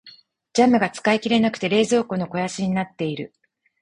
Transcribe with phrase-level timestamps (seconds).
[0.53, 3.33] ジャムが使い切れなくて冷蔵庫の肥やしになっている。